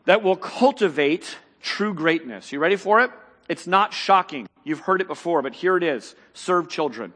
[0.05, 2.53] that will cultivate true greatness.
[2.53, 3.11] You ready for it?
[3.49, 4.47] It's not shocking.
[4.65, 6.15] You've heard it before, but here it is.
[6.35, 7.15] Serve children.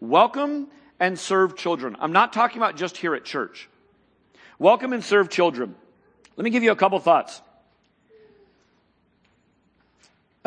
[0.00, 1.96] Welcome and serve children.
[2.00, 3.68] I'm not talking about just here at church.
[4.58, 5.74] Welcome and serve children.
[6.36, 7.42] Let me give you a couple thoughts.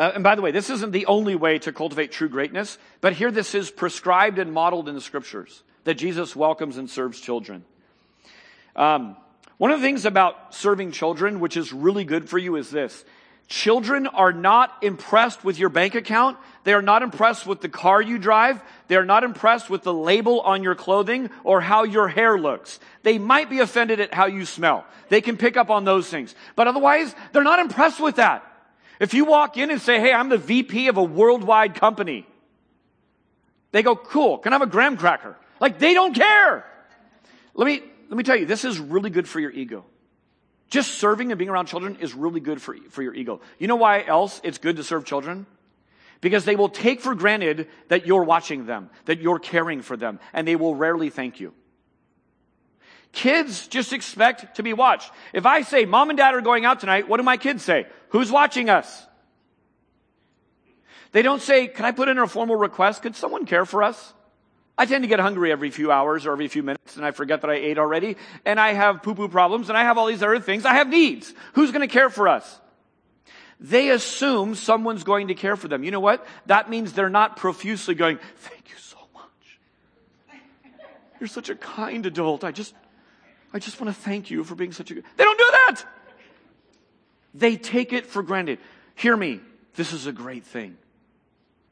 [0.02, 3.12] Uh, and by the way, this isn't the only way to cultivate true greatness, but
[3.12, 7.64] here this is prescribed and modeled in the scriptures that Jesus welcomes and serves children.
[8.74, 9.16] Um,
[9.58, 13.04] one of the things about serving children, which is really good for you, is this
[13.46, 16.36] Children are not impressed with your bank account.
[16.64, 18.60] They are not impressed with the car you drive.
[18.88, 22.80] They are not impressed with the label on your clothing or how your hair looks.
[23.04, 24.84] They might be offended at how you smell.
[25.10, 26.34] They can pick up on those things.
[26.56, 28.48] But otherwise, they're not impressed with that.
[29.02, 32.24] If you walk in and say, hey, I'm the VP of a worldwide company,
[33.72, 35.36] they go, cool, can I have a graham cracker?
[35.58, 36.64] Like, they don't care.
[37.52, 39.84] Let me, let me tell you, this is really good for your ego.
[40.68, 43.40] Just serving and being around children is really good for, for your ego.
[43.58, 45.46] You know why else it's good to serve children?
[46.20, 50.20] Because they will take for granted that you're watching them, that you're caring for them,
[50.32, 51.52] and they will rarely thank you.
[53.10, 55.10] Kids just expect to be watched.
[55.32, 57.86] If I say, mom and dad are going out tonight, what do my kids say?
[58.12, 59.06] Who's watching us?
[61.12, 63.02] They don't say, can I put in a formal request?
[63.02, 64.12] Could someone care for us?
[64.76, 67.40] I tend to get hungry every few hours or every few minutes and I forget
[67.40, 70.22] that I ate already and I have poo poo problems and I have all these
[70.22, 70.66] other things.
[70.66, 71.32] I have needs.
[71.54, 72.60] Who's going to care for us?
[73.60, 75.82] They assume someone's going to care for them.
[75.82, 76.26] You know what?
[76.46, 80.40] That means they're not profusely going, thank you so much.
[81.18, 82.44] You're such a kind adult.
[82.44, 82.74] I just,
[83.54, 85.04] I just want to thank you for being such a good.
[85.16, 85.84] They don't do that.
[87.34, 88.58] They take it for granted.
[88.94, 89.40] Hear me.
[89.74, 90.76] This is a great thing.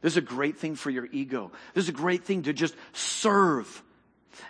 [0.01, 1.53] This is a great thing for your ego.
[1.75, 3.83] This is a great thing to just serve.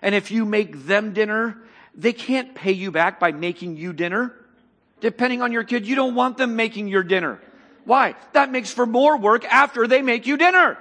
[0.02, 1.58] And if you make them dinner,
[1.94, 4.34] they can't pay you back by making you dinner.
[5.00, 7.40] Depending on your kid, you don't want them making your dinner.
[7.84, 8.14] Why?
[8.32, 10.78] That makes for more work after they make you dinner.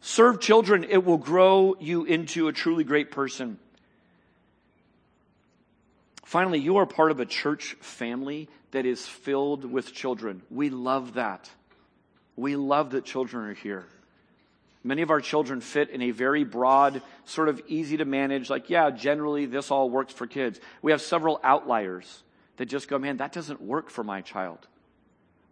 [0.00, 0.84] Serve children.
[0.84, 3.58] It will grow you into a truly great person.
[6.26, 10.42] Finally, you are part of a church family that is filled with children.
[10.50, 11.48] We love that.
[12.34, 13.86] We love that children are here.
[14.82, 18.68] Many of our children fit in a very broad, sort of easy to manage, like,
[18.68, 20.58] yeah, generally this all works for kids.
[20.82, 22.24] We have several outliers
[22.56, 24.58] that just go, man, that doesn't work for my child.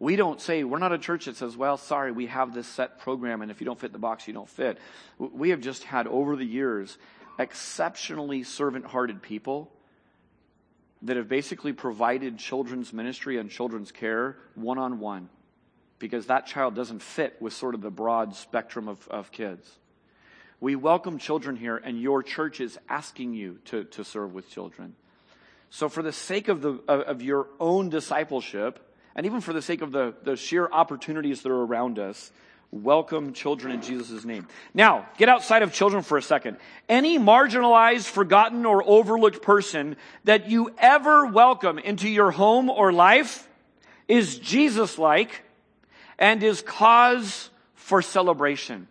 [0.00, 2.98] We don't say, we're not a church that says, well, sorry, we have this set
[2.98, 4.78] program, and if you don't fit the box, you don't fit.
[5.20, 6.98] We have just had over the years
[7.38, 9.70] exceptionally servant hearted people
[11.04, 15.28] that have basically provided children's ministry and children's care one on one
[15.98, 19.70] because that child doesn't fit with sort of the broad spectrum of, of kids.
[20.60, 24.94] We welcome children here, and your church is asking you to, to serve with children.
[25.68, 28.80] So, for the sake of, the, of your own discipleship,
[29.14, 32.32] and even for the sake of the, the sheer opportunities that are around us,
[32.74, 34.48] welcome children in Jesus' name.
[34.74, 36.56] Now, get outside of children for a second.
[36.88, 43.48] Any marginalized, forgotten, or overlooked person that you ever welcome into your home or life
[44.08, 45.42] is Jesus like
[46.18, 48.88] and is cause for celebration.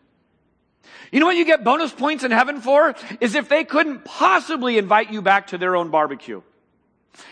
[1.11, 2.95] You know what you get bonus points in heaven for?
[3.19, 6.41] Is if they couldn't possibly invite you back to their own barbecue.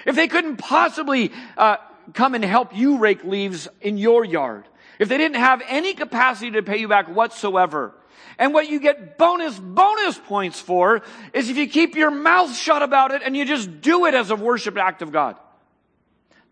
[0.06, 1.78] If they couldn't possibly uh,
[2.14, 4.66] come and help you rake leaves in your yard,
[5.02, 7.92] if they didn't have any capacity to pay you back whatsoever,
[8.38, 11.02] and what you get bonus, bonus points for
[11.34, 14.30] is if you keep your mouth shut about it and you just do it as
[14.30, 15.38] a worship act of God.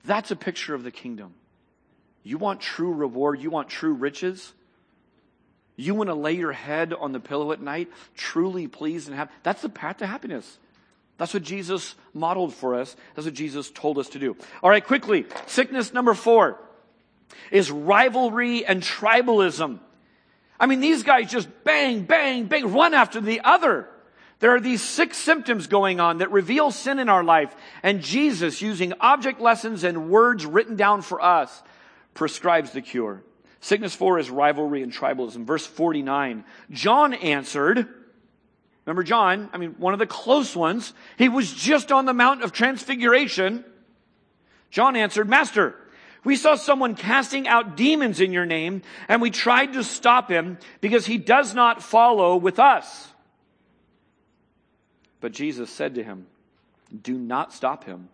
[0.03, 1.35] That's a picture of the kingdom.
[2.23, 4.51] You want true reward, you want true riches.
[5.75, 9.31] You want to lay your head on the pillow at night, truly pleased and happy.
[9.43, 10.57] That's the path to happiness.
[11.19, 12.95] That's what Jesus modeled for us.
[13.13, 14.35] That's what Jesus told us to do.
[14.63, 15.27] All right, quickly.
[15.45, 16.59] Sickness number four
[17.52, 19.80] is rivalry and tribalism.
[20.60, 23.89] I mean, these guys just bang, bang, bang, one after the other.
[24.39, 27.54] There are these six symptoms going on that reveal sin in our life.
[27.84, 31.63] And Jesus, using object lessons and words written down for us,
[32.13, 33.24] prescribes the cure.
[33.62, 35.46] Sickness four is rivalry and tribalism.
[35.46, 36.46] Verse 49.
[36.72, 37.88] John answered,
[38.86, 40.94] remember John, I mean, one of the close ones.
[41.18, 43.65] He was just on the Mount of Transfiguration.
[44.72, 45.76] John answered, Master,
[46.23, 50.58] we saw someone casting out demons in your name, and we tried to stop him
[50.82, 53.08] because he does not follow with us.
[55.21, 56.27] But Jesus said to him,
[57.01, 58.10] Do not stop him,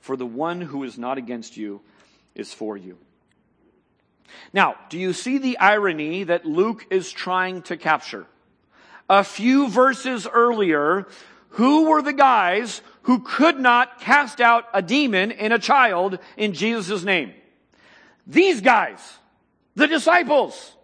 [0.00, 1.80] for the one who is not against you
[2.34, 2.98] is for you.
[4.52, 8.26] Now, do you see the irony that Luke is trying to capture?
[9.08, 11.06] A few verses earlier,
[11.50, 16.52] who were the guys who could not cast out a demon in a child in
[16.52, 17.32] Jesus' name?
[18.26, 19.00] These guys,
[19.74, 20.74] the disciples.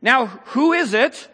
[0.00, 1.28] Now, who is it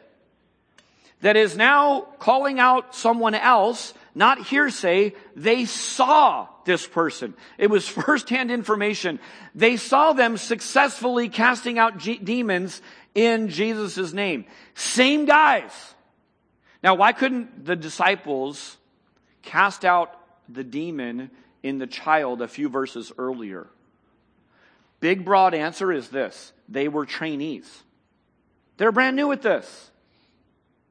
[1.20, 5.14] that is now calling out someone else, not hearsay?
[5.34, 7.34] They saw this person.
[7.56, 9.18] It was firsthand information.
[9.54, 12.80] They saw them successfully casting out G- demons
[13.14, 14.44] in Jesus' name.
[14.74, 15.72] Same guys.
[16.82, 18.76] Now, why couldn't the disciples
[19.42, 20.14] cast out
[20.48, 21.30] the demon
[21.62, 23.66] in the child a few verses earlier?
[25.00, 26.52] Big broad answer is this.
[26.68, 27.82] They were trainees.
[28.76, 29.90] They're brand new at this.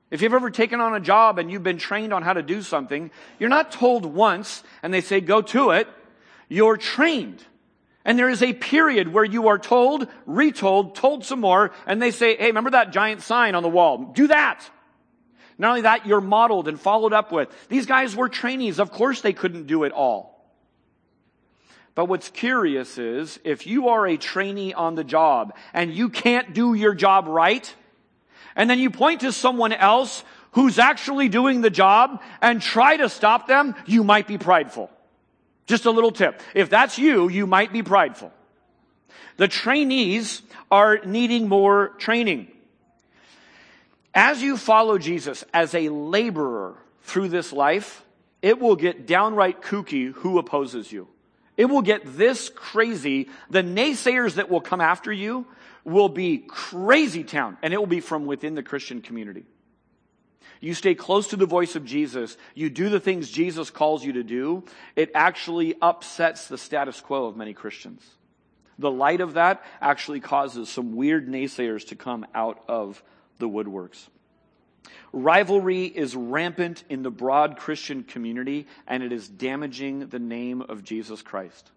[0.10, 2.62] If you've ever taken on a job and you've been trained on how to do
[2.62, 5.88] something, you're not told once and they say go to it.
[6.48, 7.44] You're trained.
[8.06, 12.12] And there is a period where you are told, retold, told some more, and they
[12.12, 14.14] say, hey, remember that giant sign on the wall?
[14.16, 14.64] Do that.
[15.58, 17.50] Not only that, you're modeled and followed up with.
[17.68, 18.80] These guys were trainees.
[18.80, 20.37] Of course they couldn't do it all.
[21.98, 26.54] But what's curious is if you are a trainee on the job and you can't
[26.54, 27.74] do your job right,
[28.56, 33.10] and then you point to someone else who's actually doing the job and try to
[33.10, 34.92] stop them, you might be prideful.
[35.66, 36.40] Just a little tip.
[36.54, 38.32] If that's you, you might be prideful.
[39.38, 42.48] The trainees are needing more training.
[44.14, 48.04] As you follow Jesus as a laborer through this life,
[48.44, 51.08] it will get downright kooky who opposes you.
[51.58, 53.30] It will get this crazy.
[53.50, 55.48] The naysayers that will come after you
[55.84, 59.46] will be crazy town, and it will be from within the Christian community.
[60.60, 62.38] You stay close to the voice of Jesus.
[62.56, 64.64] You do the things Jesus calls you to do.
[64.96, 68.04] It actually upsets the status quo of many Christians.
[68.80, 73.04] The light of that actually causes some weird naysayers to come out of
[73.40, 74.08] the woodworks.
[75.14, 80.84] Rivalry is rampant in the broad Christian community, and it is damaging the name of
[80.84, 81.72] Jesus Christ.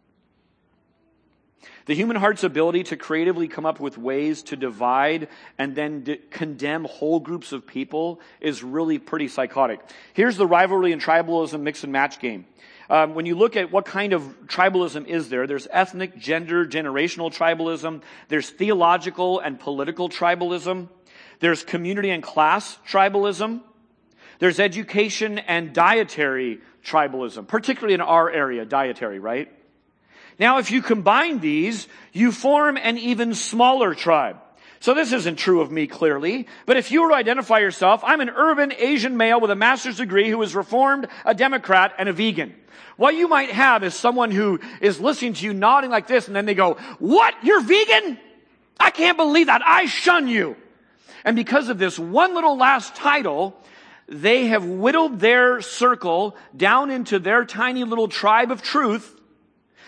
[1.86, 6.20] The human heart's ability to creatively come up with ways to divide and then d-
[6.30, 9.80] condemn whole groups of people is really pretty psychotic.
[10.14, 12.46] Here's the rivalry and tribalism mix and match game.
[12.88, 17.32] Um, when you look at what kind of tribalism is there, there's ethnic, gender, generational
[17.32, 18.02] tribalism.
[18.28, 20.88] There's theological and political tribalism.
[21.40, 23.60] There's community and class tribalism.
[24.38, 29.52] There's education and dietary tribalism, particularly in our area, dietary, right?
[30.38, 34.38] Now, if you combine these, you form an even smaller tribe.
[34.80, 38.22] So this isn't true of me clearly, but if you were to identify yourself, I'm
[38.22, 42.14] an urban Asian male with a master's degree who is reformed, a Democrat, and a
[42.14, 42.54] vegan.
[42.96, 46.36] What you might have is someone who is listening to you nodding like this, and
[46.36, 47.34] then they go, what?
[47.42, 48.18] You're vegan?
[48.78, 49.60] I can't believe that.
[49.62, 50.56] I shun you.
[51.24, 53.56] And because of this one little last title,
[54.08, 59.16] they have whittled their circle down into their tiny little tribe of truth.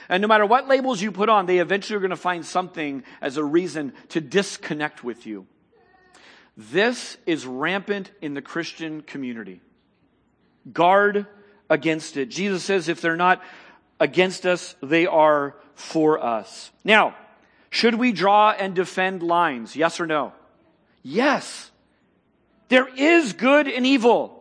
[0.09, 3.03] And no matter what labels you put on, they eventually are going to find something
[3.20, 5.47] as a reason to disconnect with you.
[6.57, 9.61] This is rampant in the Christian community.
[10.70, 11.26] Guard
[11.70, 12.26] against it.
[12.26, 13.43] Jesus says if they're not
[13.99, 16.70] against us, they are for us.
[16.85, 17.16] Now,
[17.70, 19.74] should we draw and defend lines?
[19.74, 20.35] Yes or no?
[21.03, 21.70] Yes.
[22.68, 24.38] There is good and evil.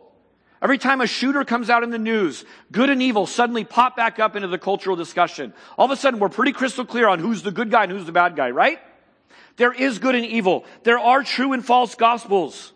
[0.62, 4.20] Every time a shooter comes out in the news, good and evil suddenly pop back
[4.20, 5.52] up into the cultural discussion.
[5.76, 8.06] All of a sudden, we're pretty crystal clear on who's the good guy and who's
[8.06, 8.78] the bad guy, right?
[9.56, 10.64] There is good and evil.
[10.84, 12.72] There are true and false gospels.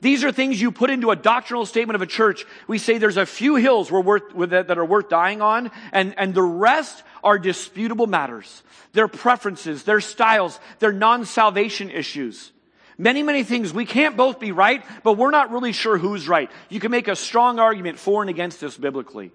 [0.00, 2.46] These are things you put into a doctrinal statement of a church.
[2.66, 6.42] We say there's a few hills worth, that are worth dying on, and, and the
[6.42, 8.62] rest are disputable matters.
[8.92, 12.52] Their preferences, their styles, their non-salvation issues.
[12.98, 13.72] Many, many things.
[13.72, 16.50] We can't both be right, but we're not really sure who's right.
[16.68, 19.30] You can make a strong argument for and against this biblically.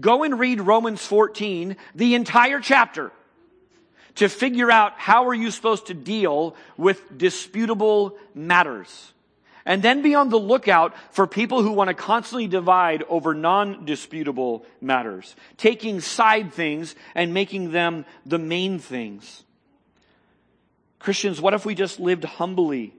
[0.00, 3.10] Go and read Romans 14, the entire chapter,
[4.16, 9.12] to figure out how are you supposed to deal with disputable matters.
[9.66, 14.64] And then be on the lookout for people who want to constantly divide over non-disputable
[14.80, 19.42] matters, taking side things and making them the main things.
[21.04, 22.94] Christians, what if we just lived humbly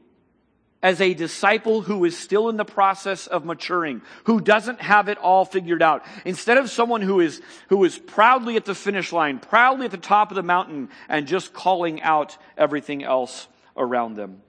[0.83, 5.17] as a disciple who is still in the process of maturing, who doesn't have it
[5.17, 6.05] all figured out.
[6.23, 9.97] Instead of someone who is, who is proudly at the finish line, proudly at the
[9.97, 14.43] top of the mountain, and just calling out everything else around them.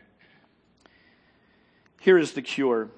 [2.03, 2.91] Here is the cure.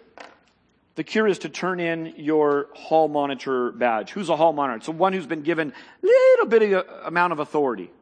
[0.97, 4.11] The cure is to turn in your hall monitor badge.
[4.11, 4.79] Who's a hall monitor?
[4.79, 7.93] It's the one who's been given a little bit of uh, amount of authority.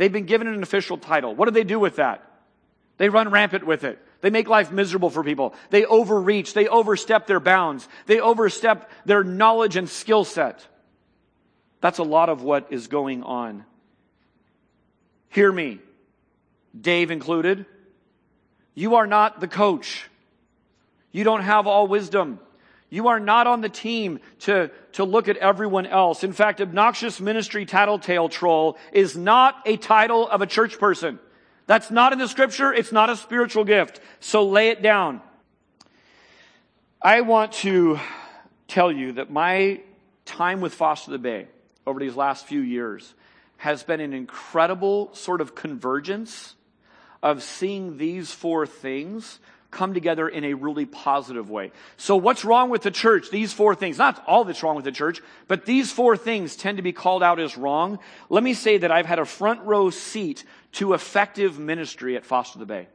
[0.00, 1.34] They've been given an official title.
[1.34, 2.24] What do they do with that?
[2.96, 3.98] They run rampant with it.
[4.22, 5.52] They make life miserable for people.
[5.68, 6.54] They overreach.
[6.54, 7.86] They overstep their bounds.
[8.06, 10.66] They overstep their knowledge and skill set.
[11.82, 13.66] That's a lot of what is going on.
[15.28, 15.80] Hear me,
[16.80, 17.66] Dave included.
[18.74, 20.08] You are not the coach.
[21.12, 22.40] You don't have all wisdom.
[22.90, 26.24] You are not on the team to, to look at everyone else.
[26.24, 31.20] In fact, obnoxious ministry tattletale troll is not a title of a church person.
[31.66, 32.72] That's not in the scripture.
[32.72, 34.00] It's not a spiritual gift.
[34.18, 35.20] So lay it down.
[37.00, 38.00] I want to
[38.66, 39.80] tell you that my
[40.24, 41.46] time with Foster the Bay
[41.86, 43.14] over these last few years
[43.56, 46.56] has been an incredible sort of convergence
[47.22, 49.38] of seeing these four things
[49.70, 51.72] come together in a really positive way.
[51.96, 53.30] So what's wrong with the church?
[53.30, 56.78] These four things, not all that's wrong with the church, but these four things tend
[56.78, 57.98] to be called out as wrong.
[58.28, 62.58] Let me say that I've had a front row seat to effective ministry at Foster
[62.58, 62.88] the Bay.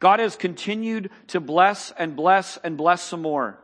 [0.00, 3.58] God has continued to bless and bless and bless some more.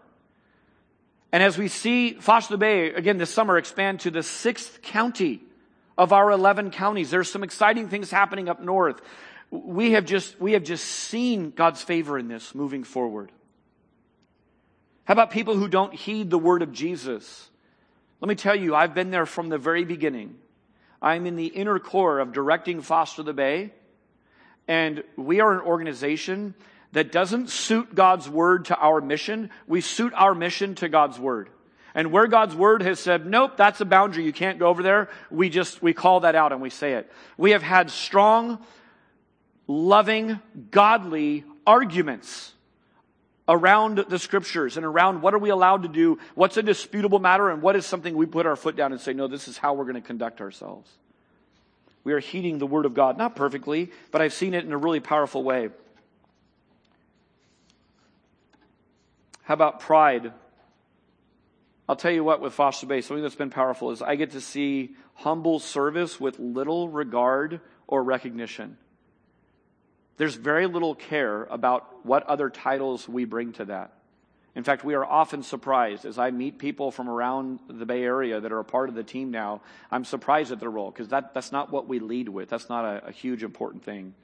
[1.33, 5.41] And as we see Foster the Bay, again this summer, expand to the sixth county
[5.97, 9.01] of our 11 counties, there's some exciting things happening up north
[9.63, 13.31] we have just, we have just seen God's favor in this moving forward.
[15.05, 17.49] How about people who don't heed the word of Jesus?
[18.21, 20.37] Let me tell you, I've been there from the very beginning.
[21.01, 23.73] I'm in the inner core of directing Foster the Bay,
[24.67, 26.55] and we are an organization
[26.93, 29.51] that doesn't suit God's word to our mission.
[29.67, 31.51] We suit our mission to God's word.
[31.95, 34.25] And where God's word has said, nope, that's a boundary.
[34.25, 35.11] You can't go over there.
[35.31, 37.13] We just, we call that out and we say it.
[37.37, 38.65] We have had strong
[39.67, 40.41] loving,
[40.71, 42.53] godly arguments
[43.49, 47.51] around the scriptures and around what are we allowed to do, what's a disputable matter,
[47.51, 49.75] and what is something we put our foot down and say, no, this is how
[49.75, 50.91] we're going to conduct ourselves.
[52.05, 54.79] We are heeding the word of God, not perfectly, but I've seen it in a
[54.79, 55.71] really powerful way.
[59.43, 60.33] How about pride?
[61.87, 64.41] I'll tell you what with Foster Bay, something that's been powerful is I get to
[64.41, 68.79] see humble service with little regard or recognition.
[70.17, 73.93] There's very little care about what other titles we bring to that.
[74.55, 78.41] In fact, we are often surprised as I meet people from around the Bay Area
[78.41, 79.63] that are a part of the team now.
[79.91, 82.51] I'm surprised at their role because that, that's not what we lead with.
[82.51, 84.15] That's not a, a huge important thing.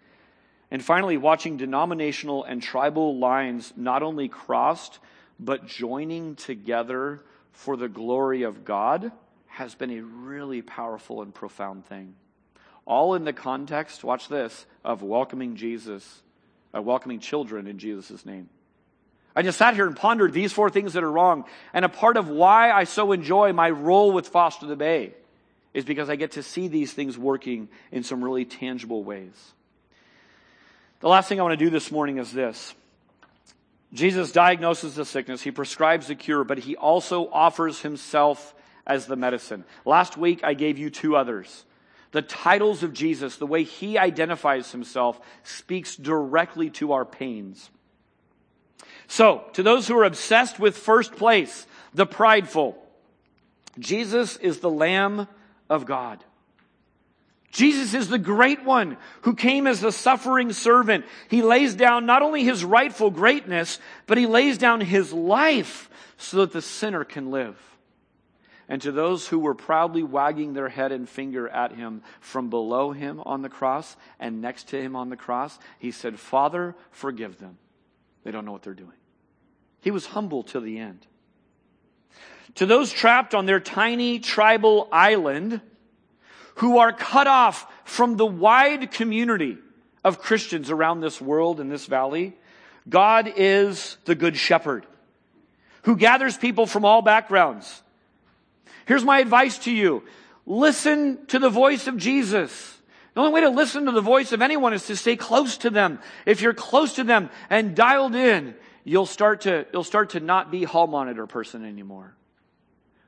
[0.70, 5.00] And finally, watching denominational and tribal lines not only crossed,
[5.40, 9.10] but joining together for the glory of God
[9.48, 12.14] has been a really powerful and profound thing.
[12.86, 16.22] All in the context, watch this, of welcoming Jesus,
[16.74, 18.48] uh, welcoming children in Jesus' name.
[19.34, 21.44] I just sat here and pondered these four things that are wrong.
[21.72, 25.14] And a part of why I so enjoy my role with Foster the Bay
[25.72, 29.52] is because I get to see these things working in some really tangible ways.
[31.00, 32.74] The last thing I want to do this morning is this.
[33.92, 38.54] Jesus diagnoses the sickness, he prescribes the cure, but he also offers himself
[38.86, 39.64] as the medicine.
[39.84, 41.64] Last week I gave you two others.
[42.12, 47.70] The titles of Jesus, the way he identifies himself, speaks directly to our pains.
[49.06, 52.76] So, to those who are obsessed with first place, the prideful,
[53.78, 55.28] Jesus is the Lamb
[55.68, 56.24] of God.
[57.52, 61.04] Jesus is the great one who came as a suffering servant.
[61.28, 66.38] He lays down not only his rightful greatness, but he lays down his life so
[66.38, 67.56] that the sinner can live.
[68.70, 72.92] And to those who were proudly wagging their head and finger at him from below
[72.92, 77.38] him on the cross and next to him on the cross, he said, Father, forgive
[77.38, 77.58] them.
[78.22, 78.92] They don't know what they're doing.
[79.80, 81.04] He was humble to the end.
[82.54, 85.60] To those trapped on their tiny tribal island,
[86.56, 89.58] who are cut off from the wide community
[90.04, 92.36] of Christians around this world and this valley,
[92.88, 94.86] God is the good shepherd
[95.82, 97.82] who gathers people from all backgrounds.
[98.90, 100.02] Here's my advice to you.
[100.46, 102.76] Listen to the voice of Jesus.
[103.14, 105.70] The only way to listen to the voice of anyone is to stay close to
[105.70, 106.00] them.
[106.26, 110.50] If you're close to them and dialed in, you'll start to, you'll start to not
[110.50, 112.16] be hall monitor person anymore.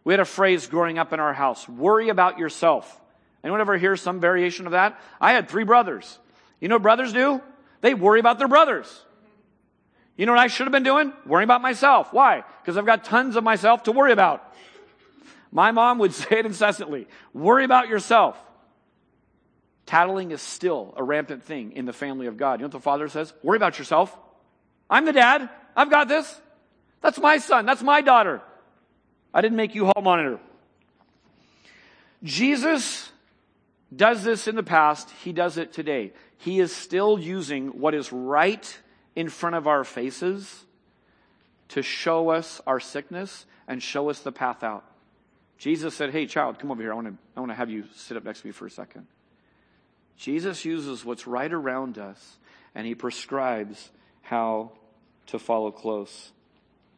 [0.05, 3.01] We had a phrase growing up in our house, worry about yourself.
[3.43, 5.01] Anyone ever hear some variation of that?
[5.21, 6.17] I had three brothers.
[6.61, 7.43] You know what brothers do?
[7.81, 9.05] They worry about their brothers.
[10.17, 11.13] You know what I should have been doing?
[11.27, 12.13] Worrying about myself.
[12.13, 12.45] Why?
[12.63, 14.49] Because I've got tons of myself to worry about.
[15.53, 17.07] My mom would say it incessantly.
[17.33, 18.37] Worry about yourself.
[19.87, 22.61] Tattling is still a rampant thing in the family of God.
[22.61, 23.33] You know what the father says?
[23.43, 24.17] Worry about yourself.
[24.89, 25.51] I'm the dad.
[25.77, 26.41] I've got this.
[27.01, 27.67] That's my son.
[27.67, 28.41] That's my daughter.
[29.35, 30.39] I didn't make you hall monitor.
[32.23, 33.11] Jesus
[33.95, 36.13] does this in the past, he does it today.
[36.39, 38.79] He is still using what is right
[39.15, 40.65] in front of our faces
[41.69, 44.85] to show us our sickness and show us the path out.
[45.63, 46.91] Jesus said, Hey, child, come over here.
[46.91, 48.71] I want to, I want to have you sit up next to me for a
[48.71, 49.07] second.
[50.17, 52.39] Jesus uses what's right around us
[52.75, 53.93] and he prescribes
[54.23, 54.73] how
[55.27, 56.33] to follow close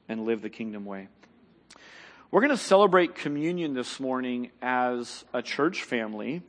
[0.08, 1.08] and live the kingdom way.
[2.30, 6.40] We're going to celebrate communion this morning as a church family.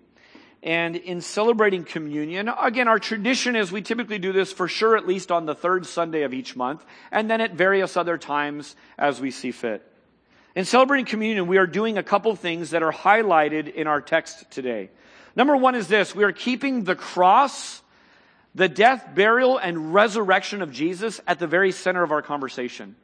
[0.64, 5.06] And in celebrating communion, again, our tradition is we typically do this for sure at
[5.06, 9.20] least on the third Sunday of each month, and then at various other times as
[9.20, 9.92] we see fit.
[10.56, 14.50] In celebrating communion, we are doing a couple things that are highlighted in our text
[14.50, 14.90] today.
[15.36, 17.82] Number one is this we are keeping the cross,
[18.56, 22.96] the death, burial, and resurrection of Jesus at the very center of our conversation.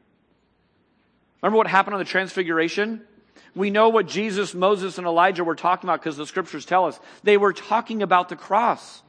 [1.42, 3.02] Remember what happened on the Transfiguration?
[3.54, 6.98] We know what Jesus, Moses, and Elijah were talking about because the scriptures tell us.
[7.24, 9.04] They were talking about the cross.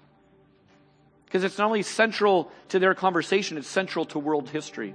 [1.27, 4.95] Because it's not only central to their conversation, it's central to world history.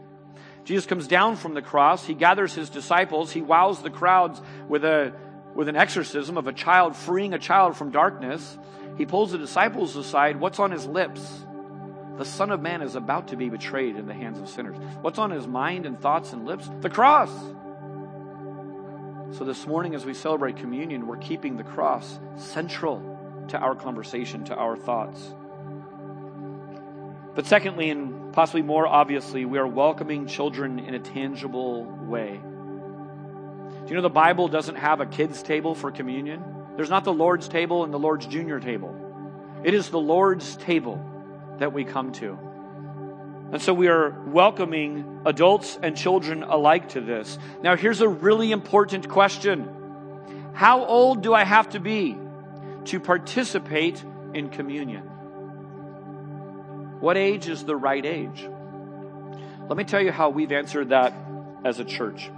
[0.67, 2.05] Jesus comes down from the cross.
[2.05, 3.31] He gathers his disciples.
[3.31, 5.13] He wows the crowds with, a,
[5.55, 8.57] with an exorcism of a child, freeing a child from darkness.
[8.97, 10.41] He pulls the disciples aside.
[10.41, 11.21] What's on his lips?
[12.17, 14.75] The Son of Man is about to be betrayed in the hands of sinners.
[14.99, 16.69] What's on his mind and thoughts and lips?
[16.81, 17.31] The cross.
[19.37, 24.43] So this morning, as we celebrate communion, we're keeping the cross central to our conversation,
[24.45, 25.33] to our thoughts.
[27.35, 32.39] But secondly, and possibly more obviously, we are welcoming children in a tangible way.
[32.39, 36.43] Do you know the Bible doesn't have a kids' table for communion?
[36.75, 38.95] There's not the Lord's table and the Lord's junior table.
[39.63, 41.03] It is the Lord's table
[41.57, 42.37] that we come to.
[43.53, 47.39] And so we are welcoming adults and children alike to this.
[47.63, 52.15] Now, here's a really important question How old do I have to be
[52.85, 55.16] to participate in communion?
[56.99, 58.49] What age is the right age?
[59.67, 61.13] Let me tell you how we've answered that
[61.63, 62.29] as a church.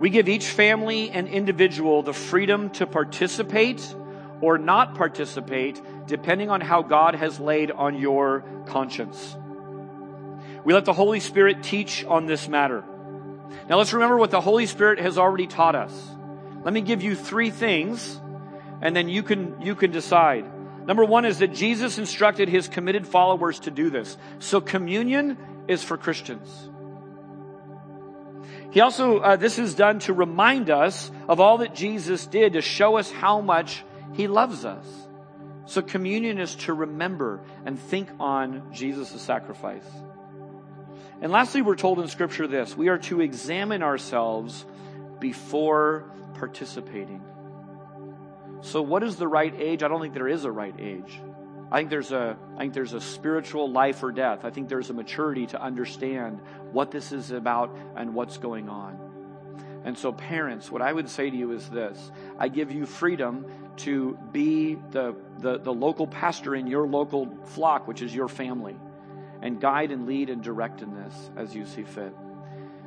[0.00, 3.94] We give each family and individual the freedom to participate
[4.40, 9.36] or not participate depending on how God has laid on your conscience.
[10.64, 12.82] We let the Holy Spirit teach on this matter.
[13.68, 15.92] Now let's remember what the Holy Spirit has already taught us.
[16.64, 18.20] Let me give you three things
[18.80, 20.46] and then you can, you can decide.
[20.86, 24.16] Number one is that Jesus instructed his committed followers to do this.
[24.38, 26.70] So communion is for Christians.
[28.72, 32.62] He also, uh, this is done to remind us of all that Jesus did to
[32.62, 34.86] show us how much he loves us.
[35.66, 39.84] So communion is to remember and think on Jesus' sacrifice.
[41.20, 44.64] And lastly, we're told in Scripture this we are to examine ourselves
[45.20, 47.22] before participating.
[48.62, 49.82] So, what is the right age?
[49.82, 51.20] I don't think there is a right age.
[51.70, 54.44] I think there's a, I think there's a spiritual life or death.
[54.44, 56.40] I think there's a maturity to understand
[56.70, 58.98] what this is about and what's going on.
[59.84, 63.46] And so, parents, what I would say to you is this I give you freedom
[63.78, 68.76] to be the, the, the, local pastor in your local flock, which is your family,
[69.40, 72.14] and guide and lead and direct in this as you see fit.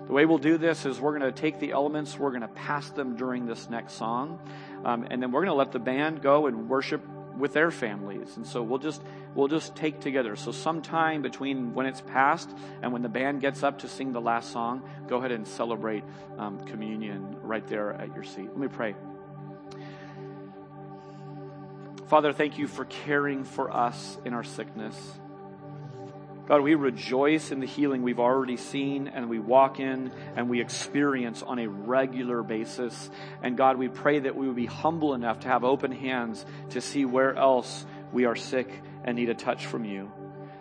[0.08, 2.48] The way we'll do this is we're going to take the elements, we're going to
[2.48, 4.40] pass them during this next song,
[4.86, 7.06] um, and then we're going to let the band go and worship
[7.38, 8.38] with their families.
[8.38, 9.02] And so we'll just
[9.34, 10.36] we'll just take together.
[10.36, 12.50] So sometime between when it's past
[12.82, 16.04] and when the band gets up to sing the last song, go ahead and celebrate
[16.38, 18.48] um, communion right there at your seat.
[18.48, 18.96] Let me pray.
[22.08, 24.96] Father, thank you for caring for us in our sickness.
[26.48, 30.62] God, we rejoice in the healing we've already seen and we walk in and we
[30.62, 33.10] experience on a regular basis.
[33.41, 36.82] And God, we pray that we would be humble enough to have open hands to
[36.82, 38.70] see where else we are sick
[39.04, 40.12] and need a touch from you.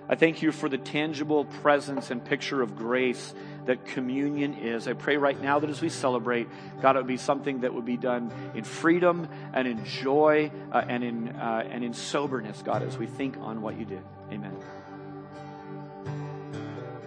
[0.09, 4.87] I thank you for the tangible presence and picture of grace that communion is.
[4.87, 6.47] I pray right now that as we celebrate,
[6.83, 10.85] God, it would be something that would be done in freedom and in joy uh,
[10.87, 14.03] and in uh, and in soberness, God, as we think on what you did.
[14.31, 14.55] Amen.